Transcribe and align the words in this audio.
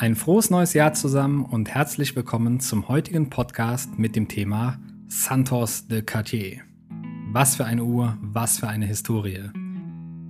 Ein 0.00 0.14
frohes 0.14 0.48
neues 0.48 0.74
Jahr 0.74 0.92
zusammen 0.92 1.44
und 1.44 1.74
herzlich 1.74 2.14
willkommen 2.14 2.60
zum 2.60 2.86
heutigen 2.86 3.30
Podcast 3.30 3.98
mit 3.98 4.14
dem 4.14 4.28
Thema 4.28 4.78
Santos 5.08 5.88
de 5.88 6.02
Cartier. 6.02 6.60
Was 7.32 7.56
für 7.56 7.64
eine 7.64 7.82
Uhr, 7.82 8.16
was 8.20 8.60
für 8.60 8.68
eine 8.68 8.86
Historie. 8.86 9.50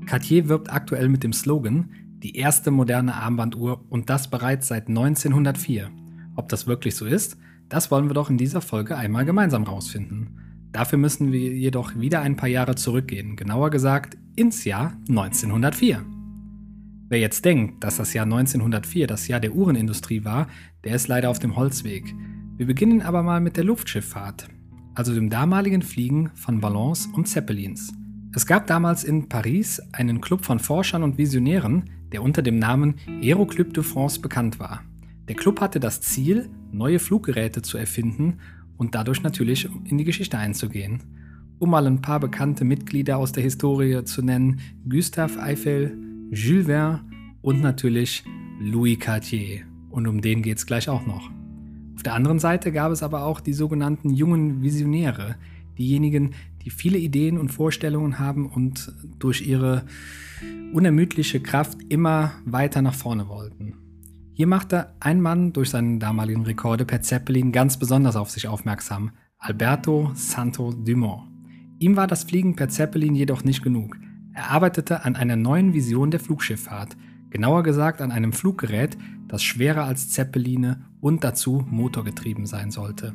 Cartier 0.07 0.49
wirbt 0.49 0.73
aktuell 0.73 1.10
mit 1.10 1.23
dem 1.23 1.35
Slogan 1.35 1.91
die 2.23 2.37
erste 2.37 2.71
moderne 2.71 3.15
Armbanduhr 3.17 3.85
und 3.91 4.09
das 4.09 4.31
bereits 4.31 4.69
seit 4.69 4.88
1904. 4.88 5.91
Ob 6.35 6.49
das 6.49 6.67
wirklich 6.67 6.96
so 6.96 7.05
ist, 7.05 7.37
das 7.69 7.91
wollen 7.91 8.09
wir 8.09 8.14
doch 8.14 8.31
in 8.31 8.38
dieser 8.38 8.63
Folge 8.63 8.96
einmal 8.96 9.27
gemeinsam 9.27 9.64
rausfinden. 9.64 10.71
Dafür 10.73 10.99
müssen 10.99 11.31
wir 11.31 11.55
jedoch 11.55 11.95
wieder 11.95 12.23
ein 12.23 12.37
paar 12.37 12.49
Jahre 12.49 12.74
zurückgehen, 12.74 13.37
genauer 13.37 13.69
gesagt 13.69 14.17
ins 14.35 14.64
Jahr 14.64 14.96
1904. 15.10 16.17
Wer 17.10 17.20
jetzt 17.20 17.46
denkt, 17.46 17.82
dass 17.82 17.96
das 17.96 18.12
Jahr 18.12 18.26
1904 18.26 19.06
das 19.06 19.28
Jahr 19.28 19.40
der 19.40 19.54
Uhrenindustrie 19.54 20.24
war, 20.24 20.46
der 20.84 20.94
ist 20.94 21.08
leider 21.08 21.30
auf 21.30 21.38
dem 21.38 21.56
Holzweg. 21.56 22.14
Wir 22.58 22.66
beginnen 22.66 23.00
aber 23.00 23.22
mal 23.22 23.40
mit 23.40 23.56
der 23.56 23.64
Luftschifffahrt, 23.64 24.46
also 24.94 25.14
dem 25.14 25.30
damaligen 25.30 25.80
Fliegen 25.80 26.30
von 26.34 26.60
Ballons 26.60 27.06
und 27.14 27.26
Zeppelins. 27.26 27.94
Es 28.34 28.44
gab 28.44 28.66
damals 28.66 29.04
in 29.04 29.26
Paris 29.30 29.80
einen 29.92 30.20
Club 30.20 30.44
von 30.44 30.58
Forschern 30.58 31.02
und 31.02 31.16
Visionären, 31.16 31.88
der 32.12 32.22
unter 32.22 32.42
dem 32.42 32.58
Namen 32.58 32.96
Aeroclub 33.22 33.72
de 33.72 33.82
France 33.82 34.20
bekannt 34.20 34.60
war. 34.60 34.82
Der 35.28 35.36
Club 35.36 35.62
hatte 35.62 35.80
das 35.80 36.02
Ziel, 36.02 36.50
neue 36.72 36.98
Fluggeräte 36.98 37.62
zu 37.62 37.78
erfinden 37.78 38.40
und 38.76 38.95
dadurch 38.95 39.22
natürlich 39.22 39.66
in 39.84 39.96
die 39.96 40.04
Geschichte 40.04 40.36
einzugehen. 40.36 41.02
Um 41.59 41.70
mal 41.70 41.86
ein 41.86 42.02
paar 42.02 42.20
bekannte 42.20 42.64
Mitglieder 42.64 43.16
aus 43.16 43.32
der 43.32 43.42
Historie 43.42 44.04
zu 44.04 44.20
nennen, 44.20 44.60
Gustave 44.88 45.40
Eiffel, 45.40 45.96
Jules 46.30 46.66
Verne 46.66 47.05
und 47.41 47.62
natürlich 47.62 48.23
Louis 48.60 48.98
Cartier. 48.98 49.62
Und 49.88 50.07
um 50.07 50.21
den 50.21 50.43
geht 50.43 50.59
es 50.59 50.66
gleich 50.66 50.88
auch 50.88 51.07
noch. 51.07 51.30
Auf 51.95 52.02
der 52.02 52.15
anderen 52.15 52.38
Seite 52.38 52.71
gab 52.71 52.93
es 52.93 53.02
aber 53.02 53.24
auch 53.24 53.40
die 53.40 53.54
sogenannten 53.54 54.10
jungen 54.10 54.62
Visionäre, 54.62 55.37
diejenigen, 55.79 56.34
die 56.62 56.71
viele 56.71 56.99
Ideen 56.99 57.38
und 57.38 57.49
Vorstellungen 57.49 58.18
haben 58.18 58.46
und 58.46 58.93
durch 59.18 59.46
ihre 59.46 59.84
unermüdliche 60.74 61.40
Kraft 61.40 61.79
immer 61.88 62.32
weiter 62.45 62.82
nach 62.82 62.95
vorne 62.95 63.29
wollten. 63.29 63.74
Hier 64.34 64.47
machte 64.47 64.93
ein 65.01 65.23
Mann 65.23 65.55
durch 65.55 65.71
seine 65.71 65.99
damaligen 65.99 66.45
Rekorde 66.45 66.84
per 66.84 67.01
Zeppelin 67.01 67.53
ganz 67.53 67.79
besonders 67.79 68.17
auf 68.17 68.31
sich 68.31 68.49
aufmerksam, 68.49 69.12
Alberto 69.39 70.11
Santo 70.15 70.73
Dumont. 70.73 71.23
Ihm 71.79 71.97
war 71.97 72.06
das 72.06 72.25
Fliegen 72.25 72.55
per 72.55 72.69
Zeppelin 72.69 73.15
jedoch 73.15 73.45
nicht 73.45 73.62
genug. 73.62 73.97
Er 74.39 74.53
arbeitete 74.53 75.05
an 75.05 75.17
einer 75.17 75.34
neuen 75.34 75.75
Vision 75.75 76.12
der 76.12 76.20
Flugschifffahrt, 76.20 76.97
genauer 77.31 77.64
gesagt 77.64 78.00
an 78.00 78.12
einem 78.12 78.33
Fluggerät, 78.33 78.97
das 79.27 79.42
schwerer 79.42 79.83
als 79.83 80.11
Zeppeline 80.11 80.84
und 81.00 81.25
dazu 81.25 81.67
motorgetrieben 81.69 82.47
sein 82.47 82.70
sollte. 82.70 83.14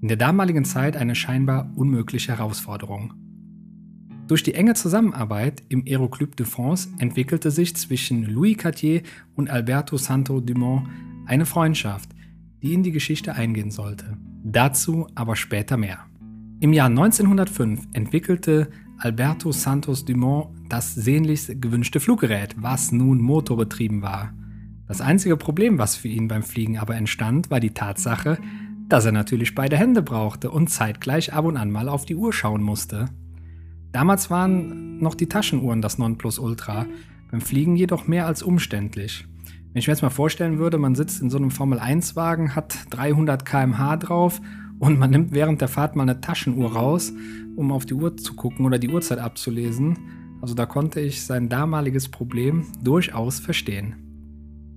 In 0.00 0.06
der 0.06 0.16
damaligen 0.16 0.64
Zeit 0.64 0.96
eine 0.96 1.16
scheinbar 1.16 1.72
unmögliche 1.74 2.38
Herausforderung. 2.38 3.14
Durch 4.28 4.44
die 4.44 4.54
enge 4.54 4.74
Zusammenarbeit 4.74 5.64
im 5.70 5.82
Aeroclub 5.88 6.36
de 6.36 6.46
France 6.46 6.88
entwickelte 7.00 7.50
sich 7.50 7.74
zwischen 7.74 8.22
Louis 8.22 8.56
Cartier 8.56 9.02
und 9.34 9.50
Alberto 9.50 9.96
Santo 9.96 10.40
Dumont 10.40 10.86
eine 11.26 11.46
Freundschaft, 11.46 12.10
die 12.62 12.74
in 12.74 12.84
die 12.84 12.92
Geschichte 12.92 13.34
eingehen 13.34 13.72
sollte. 13.72 14.16
Dazu 14.44 15.08
aber 15.16 15.34
später 15.34 15.76
mehr. 15.76 16.06
Im 16.60 16.72
Jahr 16.72 16.86
1905 16.86 17.88
entwickelte 17.92 18.70
Alberto 19.02 19.50
Santos 19.50 20.04
Dumont 20.04 20.50
das 20.68 20.94
sehnlichst 20.94 21.62
gewünschte 21.62 22.00
Fluggerät, 22.00 22.54
was 22.58 22.92
nun 22.92 23.18
motorbetrieben 23.18 24.02
war. 24.02 24.34
Das 24.86 25.00
einzige 25.00 25.38
Problem, 25.38 25.78
was 25.78 25.96
für 25.96 26.08
ihn 26.08 26.28
beim 26.28 26.42
Fliegen 26.42 26.78
aber 26.78 26.96
entstand, 26.96 27.50
war 27.50 27.60
die 27.60 27.72
Tatsache, 27.72 28.38
dass 28.88 29.06
er 29.06 29.12
natürlich 29.12 29.54
beide 29.54 29.78
Hände 29.78 30.02
brauchte 30.02 30.50
und 30.50 30.68
zeitgleich 30.68 31.32
ab 31.32 31.46
und 31.46 31.56
an 31.56 31.70
mal 31.70 31.88
auf 31.88 32.04
die 32.04 32.14
Uhr 32.14 32.34
schauen 32.34 32.62
musste. 32.62 33.06
Damals 33.90 34.28
waren 34.28 34.98
noch 34.98 35.14
die 35.14 35.28
Taschenuhren 35.28 35.80
das 35.80 35.96
Nonplusultra, 35.96 36.84
beim 37.30 37.40
Fliegen 37.40 37.76
jedoch 37.76 38.06
mehr 38.06 38.26
als 38.26 38.42
umständlich. 38.42 39.26
Wenn 39.72 39.80
ich 39.80 39.86
mir 39.86 39.94
jetzt 39.94 40.02
mal 40.02 40.10
vorstellen 40.10 40.58
würde, 40.58 40.76
man 40.76 40.94
sitzt 40.94 41.22
in 41.22 41.30
so 41.30 41.38
einem 41.38 41.50
Formel-1-Wagen, 41.50 42.54
hat 42.54 42.76
300 42.90 43.46
km/h 43.46 43.96
drauf 43.96 44.42
und 44.80 44.98
man 44.98 45.10
nimmt 45.10 45.32
während 45.32 45.60
der 45.60 45.68
Fahrt 45.68 45.94
mal 45.94 46.02
eine 46.02 46.20
Taschenuhr 46.20 46.72
raus, 46.72 47.12
um 47.54 47.70
auf 47.70 47.84
die 47.86 47.94
Uhr 47.94 48.16
zu 48.16 48.34
gucken 48.34 48.64
oder 48.66 48.78
die 48.78 48.88
Uhrzeit 48.88 49.18
abzulesen. 49.18 49.98
Also 50.40 50.54
da 50.54 50.66
konnte 50.66 51.00
ich 51.00 51.22
sein 51.22 51.50
damaliges 51.50 52.08
Problem 52.08 52.66
durchaus 52.82 53.38
verstehen. 53.38 53.94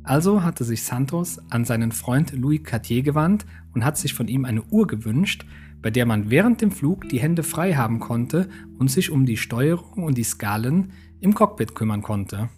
Also 0.03 0.43
hatte 0.43 0.65
sich 0.65 0.83
Santos 0.83 1.39
an 1.49 1.63
seinen 1.63 1.93
Freund 1.93 2.33
Louis 2.33 2.61
Cartier 2.61 3.01
gewandt 3.01 3.45
und 3.73 3.85
hat 3.85 3.97
sich 3.97 4.13
von 4.13 4.27
ihm 4.27 4.43
eine 4.43 4.61
Uhr 4.63 4.85
gewünscht, 4.87 5.45
bei 5.81 5.89
der 5.89 6.05
man 6.05 6.29
während 6.29 6.59
dem 6.59 6.71
Flug 6.71 7.07
die 7.07 7.21
Hände 7.21 7.41
frei 7.41 7.75
haben 7.75 8.01
konnte 8.01 8.49
und 8.77 8.91
sich 8.91 9.09
um 9.09 9.25
die 9.25 9.37
Steuerung 9.37 10.03
und 10.03 10.17
die 10.17 10.25
Skalen 10.25 10.91
im 11.21 11.33
Cockpit 11.33 11.75
kümmern 11.75 12.01
konnte. 12.01 12.49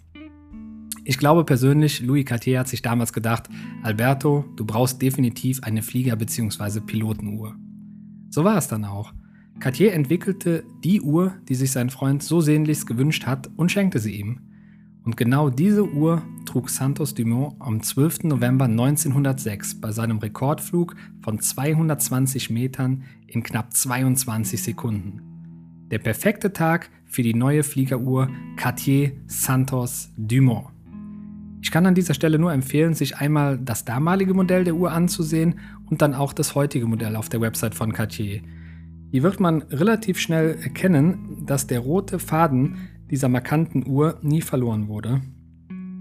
Ich 1.08 1.18
glaube 1.18 1.44
persönlich, 1.44 2.00
Louis 2.00 2.24
Cartier 2.24 2.58
hat 2.58 2.66
sich 2.66 2.82
damals 2.82 3.12
gedacht, 3.12 3.48
Alberto, 3.84 4.44
du 4.56 4.64
brauchst 4.64 5.00
definitiv 5.00 5.62
eine 5.62 5.82
Flieger- 5.82 6.16
bzw. 6.16 6.80
Pilotenuhr. 6.80 7.54
So 8.28 8.42
war 8.42 8.58
es 8.58 8.66
dann 8.66 8.84
auch. 8.84 9.14
Cartier 9.60 9.92
entwickelte 9.92 10.64
die 10.82 11.00
Uhr, 11.00 11.34
die 11.48 11.54
sich 11.54 11.70
sein 11.70 11.90
Freund 11.90 12.24
so 12.24 12.40
sehnlichst 12.40 12.88
gewünscht 12.88 13.24
hat 13.24 13.48
und 13.54 13.70
schenkte 13.70 14.00
sie 14.00 14.16
ihm. 14.16 14.40
Und 15.04 15.16
genau 15.16 15.48
diese 15.48 15.88
Uhr 15.88 16.24
trug 16.44 16.70
Santos 16.70 17.14
Dumont 17.14 17.54
am 17.60 17.80
12. 17.80 18.24
November 18.24 18.64
1906 18.64 19.80
bei 19.80 19.92
seinem 19.92 20.18
Rekordflug 20.18 20.96
von 21.22 21.38
220 21.38 22.50
Metern 22.50 23.04
in 23.28 23.44
knapp 23.44 23.72
22 23.72 24.60
Sekunden. 24.60 25.20
Der 25.88 26.00
perfekte 26.00 26.52
Tag 26.52 26.90
für 27.04 27.22
die 27.22 27.34
neue 27.34 27.62
Fliegeruhr 27.62 28.28
Cartier 28.56 29.12
Santos 29.28 30.10
Dumont. 30.16 30.75
Kann 31.76 31.84
an 31.84 31.94
dieser 31.94 32.14
Stelle 32.14 32.38
nur 32.38 32.54
empfehlen, 32.54 32.94
sich 32.94 33.18
einmal 33.18 33.58
das 33.58 33.84
damalige 33.84 34.32
Modell 34.32 34.64
der 34.64 34.76
Uhr 34.76 34.92
anzusehen 34.92 35.56
und 35.90 36.00
dann 36.00 36.14
auch 36.14 36.32
das 36.32 36.54
heutige 36.54 36.86
Modell 36.86 37.16
auf 37.16 37.28
der 37.28 37.42
Website 37.42 37.74
von 37.74 37.92
Cartier. 37.92 38.40
Hier 39.10 39.22
wird 39.22 39.40
man 39.40 39.60
relativ 39.60 40.18
schnell 40.18 40.56
erkennen, 40.62 41.44
dass 41.44 41.66
der 41.66 41.80
rote 41.80 42.18
Faden 42.18 42.88
dieser 43.10 43.28
markanten 43.28 43.86
Uhr 43.86 44.18
nie 44.22 44.40
verloren 44.40 44.88
wurde. 44.88 45.20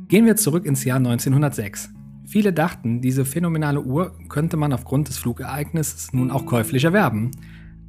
Gehen 0.08 0.25
wir 0.25 0.38
zurück 0.38 0.66
ins 0.66 0.86
Jahr 0.86 0.96
1906. 0.96 1.90
Viele 2.25 2.53
dachten, 2.53 3.02
diese 3.02 3.25
phänomenale 3.25 3.81
Uhr 3.81 4.18
könnte 4.30 4.56
man 4.56 4.72
aufgrund 4.72 5.09
des 5.09 5.18
Flugereignisses 5.18 6.13
nun 6.13 6.31
auch 6.31 6.46
käuflich 6.46 6.86
erwerben. 6.86 7.31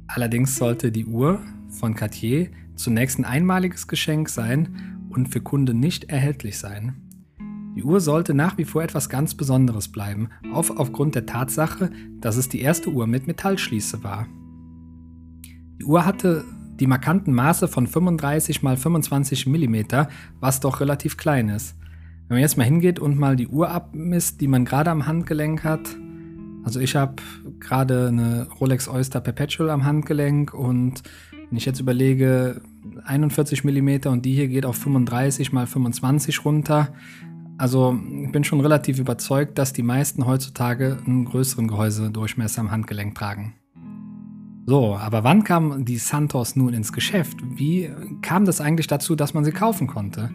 Allerdings 0.07 0.57
sollte 0.57 0.91
die 0.91 1.05
Uhr 1.05 1.39
von 1.69 1.95
Cartier 1.95 2.49
zunächst 2.75 3.17
ein 3.17 3.23
einmaliges 3.23 3.87
Geschenk 3.87 4.27
sein 4.27 5.07
und 5.09 5.29
für 5.29 5.39
Kunden 5.39 5.79
nicht 5.79 6.09
erhältlich 6.09 6.57
sein. 6.57 7.06
Die 7.77 7.83
Uhr 7.83 8.01
sollte 8.01 8.33
nach 8.33 8.57
wie 8.57 8.65
vor 8.65 8.81
etwas 8.81 9.07
ganz 9.07 9.35
Besonderes 9.35 9.87
bleiben, 9.87 10.29
auch 10.51 10.67
aufgrund 10.77 11.13
der 11.13 11.27
Tatsache, 11.27 11.91
dass 12.19 12.35
es 12.35 12.49
die 12.49 12.61
erste 12.61 12.89
Uhr 12.89 13.05
mit 13.05 13.27
Metallschließe 13.27 14.03
war. 14.03 14.25
Die 15.79 15.85
Uhr 15.85 16.03
hatte 16.03 16.43
die 16.79 16.87
markanten 16.87 17.35
Maße 17.35 17.67
von 17.67 17.85
35 17.85 18.63
x 18.63 18.81
25 18.81 19.45
mm, 19.45 19.75
was 20.39 20.59
doch 20.59 20.79
relativ 20.79 21.17
klein 21.17 21.49
ist. 21.49 21.75
Wenn 22.27 22.37
man 22.37 22.41
jetzt 22.41 22.57
mal 22.57 22.63
hingeht 22.63 22.97
und 22.97 23.19
mal 23.19 23.35
die 23.35 23.47
Uhr 23.47 23.69
abmisst, 23.69 24.41
die 24.41 24.47
man 24.47 24.65
gerade 24.65 24.89
am 24.89 25.05
Handgelenk 25.05 25.63
hat, 25.63 25.87
also 26.63 26.79
ich 26.79 26.95
habe 26.95 27.21
gerade 27.59 28.07
eine 28.07 28.47
Rolex 28.59 28.89
Oyster 28.89 29.21
Perpetual 29.21 29.69
am 29.69 29.85
Handgelenk 29.85 30.51
und 30.51 31.03
wenn 31.49 31.57
ich 31.57 31.65
jetzt 31.65 31.79
überlege, 31.79 32.59
41 33.05 33.63
mm 33.63 34.07
und 34.07 34.25
die 34.25 34.33
hier 34.33 34.47
geht 34.47 34.65
auf 34.65 34.77
35 34.77 35.53
x 35.53 35.71
25 35.71 36.43
runter, 36.43 36.93
also 37.57 37.99
ich 38.23 38.31
bin 38.31 38.43
schon 38.43 38.61
relativ 38.61 38.99
überzeugt, 38.99 39.57
dass 39.57 39.73
die 39.73 39.83
meisten 39.83 40.25
heutzutage 40.25 40.97
einen 41.05 41.25
größeren 41.25 41.67
Gehäusedurchmesser 41.67 42.61
am 42.61 42.71
Handgelenk 42.71 43.15
tragen. 43.15 43.55
So, 44.65 44.95
aber 44.95 45.23
wann 45.23 45.43
kam 45.43 45.85
die 45.85 45.97
Santos 45.97 46.55
nun 46.55 46.73
ins 46.73 46.91
Geschäft? 46.91 47.37
Wie 47.41 47.89
kam 48.21 48.45
das 48.45 48.59
eigentlich 48.59 48.87
dazu, 48.87 49.15
dass 49.15 49.33
man 49.33 49.45
sie 49.45 49.53
kaufen 49.53 49.87
konnte? 49.87 50.29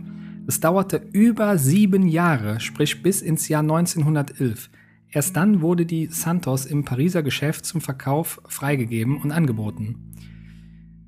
Es 0.47 0.59
dauerte 0.59 0.97
über 1.13 1.59
sieben 1.59 2.09
Jahre, 2.09 2.59
sprich 2.59 3.03
bis 3.03 3.21
ins 3.21 3.49
Jahr 3.49 3.61
1911. 3.61 4.71
Erst 5.11 5.37
dann 5.37 5.61
wurde 5.61 5.85
die 5.85 6.07
Santos 6.07 6.65
im 6.65 6.85
Pariser 6.85 7.23
Geschäft 7.23 7.67
zum 7.67 7.83
Verkauf 7.83 8.41
freigegeben 8.49 9.21
und 9.21 9.31
angeboten. 9.31 10.15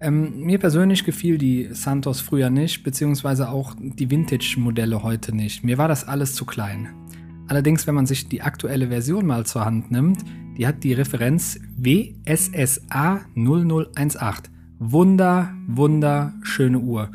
Ähm, 0.05 0.41
mir 0.41 0.59
persönlich 0.59 1.05
gefiel 1.05 1.39
die 1.39 1.71
Santos 1.73 2.21
früher 2.21 2.51
nicht, 2.51 2.83
beziehungsweise 2.83 3.49
auch 3.49 3.75
die 3.79 4.11
Vintage-Modelle 4.11 5.03
heute 5.03 5.35
nicht. 5.35 5.65
Mir 5.65 5.79
war 5.79 5.89
das 5.89 6.07
alles 6.07 6.35
zu 6.35 6.45
klein. 6.45 6.91
Allerdings, 7.49 7.87
wenn 7.87 7.95
man 7.95 8.05
sich 8.05 8.29
die 8.29 8.43
aktuelle 8.43 8.89
Version 8.89 9.25
mal 9.25 9.47
zur 9.47 9.65
Hand 9.65 9.91
nimmt, 9.91 10.19
die 10.59 10.67
hat 10.67 10.85
die 10.85 10.93
Referenz 10.93 11.59
WSSA 11.79 13.23
0018. 13.35 14.53
Wunder, 14.79 15.55
wunderschöne 15.69 16.81
Uhr. 16.81 17.11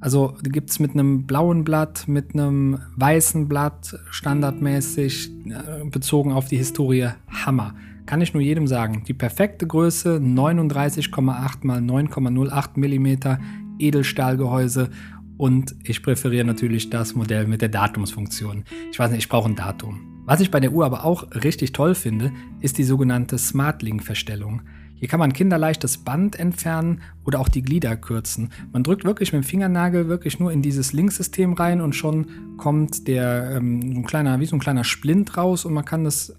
Also 0.00 0.34
gibt 0.42 0.70
es 0.70 0.78
mit 0.80 0.92
einem 0.92 1.26
blauen 1.26 1.62
Blatt, 1.62 2.08
mit 2.08 2.34
einem 2.34 2.78
weißen 2.96 3.48
Blatt, 3.48 3.98
standardmäßig 4.10 5.30
äh, 5.46 5.84
bezogen 5.84 6.32
auf 6.32 6.48
die 6.48 6.56
Historie, 6.56 7.08
Hammer. 7.28 7.74
Kann 8.06 8.22
ich 8.22 8.32
nur 8.32 8.42
jedem 8.42 8.66
sagen. 8.66 9.04
Die 9.06 9.14
perfekte 9.14 9.66
Größe, 9.66 10.16
39,8 10.16 10.98
x 10.98 11.18
9,08 11.18 12.70
mm 12.76 13.38
Edelstahlgehäuse 13.78 14.90
und 15.36 15.74
ich 15.84 16.02
präferiere 16.02 16.44
natürlich 16.44 16.90
das 16.90 17.14
Modell 17.14 17.46
mit 17.46 17.62
der 17.62 17.68
Datumsfunktion. 17.68 18.64
Ich 18.90 18.98
weiß 18.98 19.10
nicht, 19.10 19.20
ich 19.20 19.28
brauche 19.28 19.48
ein 19.48 19.56
Datum. 19.56 20.22
Was 20.26 20.40
ich 20.40 20.50
bei 20.50 20.60
der 20.60 20.72
Uhr 20.72 20.84
aber 20.84 21.04
auch 21.04 21.26
richtig 21.44 21.72
toll 21.72 21.94
finde, 21.94 22.32
ist 22.60 22.78
die 22.78 22.84
sogenannte 22.84 23.38
SmartLink-Verstellung. 23.38 24.62
Hier 25.00 25.08
kann 25.08 25.18
man 25.18 25.32
kinderleicht 25.32 25.82
das 25.82 25.98
Band 25.98 26.38
entfernen 26.38 27.00
oder 27.24 27.40
auch 27.40 27.48
die 27.48 27.62
Glieder 27.62 27.96
kürzen. 27.96 28.50
Man 28.70 28.82
drückt 28.82 29.04
wirklich 29.04 29.32
mit 29.32 29.42
dem 29.42 29.46
Fingernagel 29.46 30.08
wirklich 30.08 30.38
nur 30.38 30.52
in 30.52 30.60
dieses 30.60 30.92
Linksystem 30.92 31.54
rein 31.54 31.80
und 31.80 31.94
schon 31.94 32.56
kommt 32.58 33.08
der 33.08 33.56
ähm, 33.56 33.80
so 33.94 34.00
ein 34.00 34.04
kleiner, 34.04 34.40
wie 34.40 34.46
so 34.46 34.56
ein 34.56 34.60
kleiner 34.60 34.84
Splint 34.84 35.38
raus 35.38 35.64
und 35.64 35.72
man 35.72 35.86
kann 35.86 36.04
das 36.04 36.34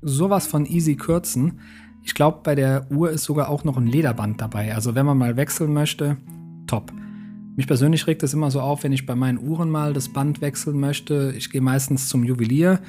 sowas 0.00 0.46
von 0.46 0.66
easy 0.66 0.94
kürzen. 0.94 1.60
Ich 2.04 2.14
glaube, 2.14 2.40
bei 2.44 2.54
der 2.54 2.86
Uhr 2.92 3.10
ist 3.10 3.24
sogar 3.24 3.48
auch 3.48 3.64
noch 3.64 3.76
ein 3.76 3.88
Lederband 3.88 4.40
dabei. 4.40 4.72
Also 4.72 4.94
wenn 4.94 5.04
man 5.04 5.18
mal 5.18 5.36
wechseln 5.36 5.72
möchte, 5.72 6.16
top. 6.68 6.92
Mich 7.56 7.66
persönlich 7.66 8.06
regt 8.06 8.22
es 8.22 8.34
immer 8.34 8.50
so 8.50 8.60
auf, 8.60 8.84
wenn 8.84 8.92
ich 8.92 9.06
bei 9.06 9.14
meinen 9.14 9.38
Uhren 9.38 9.70
mal 9.70 9.94
das 9.94 10.10
Band 10.10 10.42
wechseln 10.42 10.78
möchte. 10.78 11.32
Ich 11.36 11.50
gehe 11.50 11.62
meistens 11.62 12.08
zum 12.08 12.22
Juwelier, 12.22 12.80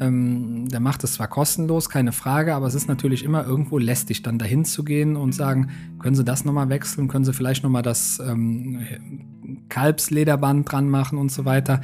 ähm, 0.00 0.68
der 0.68 0.80
macht 0.80 1.04
es 1.04 1.14
zwar 1.14 1.28
kostenlos, 1.28 1.88
keine 1.88 2.12
Frage, 2.12 2.54
aber 2.54 2.66
es 2.66 2.74
ist 2.74 2.88
natürlich 2.88 3.24
immer 3.24 3.46
irgendwo 3.46 3.78
lästig, 3.78 4.22
dann 4.22 4.38
dahin 4.38 4.64
zu 4.64 4.84
gehen 4.84 5.16
und 5.16 5.32
sagen, 5.32 5.70
können 6.00 6.16
Sie 6.16 6.24
das 6.24 6.44
nochmal 6.44 6.68
wechseln, 6.68 7.08
können 7.08 7.24
Sie 7.24 7.32
vielleicht 7.32 7.62
nochmal 7.62 7.82
das 7.82 8.20
ähm, 8.20 8.82
Kalbslederband 9.68 10.70
dran 10.70 10.90
machen 10.90 11.18
und 11.18 11.32
so 11.32 11.44
weiter. 11.44 11.80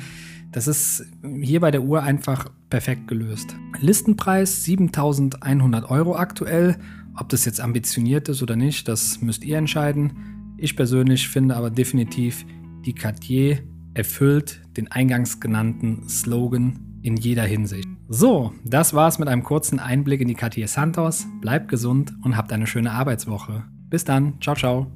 Das 0.51 0.67
ist 0.67 1.07
hier 1.41 1.61
bei 1.61 1.71
der 1.71 1.83
Uhr 1.83 2.03
einfach 2.03 2.51
perfekt 2.69 3.09
gelöst. 3.09 3.57
Listenpreis 3.81 4.65
7100 4.65 5.91
Euro 5.91 6.17
aktuell. 6.17 6.77
Ob 7.15 7.29
das 7.31 7.45
jetzt 7.45 7.61
ambitioniert 7.61 8.29
ist 8.29 8.43
oder 8.43 8.57
nicht, 8.57 8.89
das 8.89 9.23
müsst 9.23 9.45
ihr 9.45 9.57
entscheiden. 9.57 10.42
Ich 10.63 10.77
persönlich 10.77 11.29
finde 11.29 11.57
aber 11.57 11.71
definitiv, 11.71 12.47
die 12.87 12.95
Cartier 12.95 13.59
erfüllt 13.95 14.63
den 14.77 14.93
eingangs 14.93 15.41
genannten 15.41 16.09
Slogan 16.09 17.01
in 17.03 17.17
jeder 17.17 17.43
Hinsicht. 17.43 17.89
So, 18.09 18.53
das 18.65 18.95
war's 18.95 19.19
mit 19.19 19.27
einem 19.27 19.43
kurzen 19.43 19.81
Einblick 19.81 20.21
in 20.21 20.29
die 20.29 20.37
Cartier 20.37 20.69
Santos. 20.69 21.27
Bleibt 21.41 21.67
gesund 21.67 22.13
und 22.23 22.37
habt 22.37 22.53
eine 22.53 22.69
schöne 22.69 22.93
Arbeitswoche. 22.93 23.65
Bis 23.91 24.05
dann, 24.05 24.41
ciao, 24.41 24.55
ciao. 24.55 24.87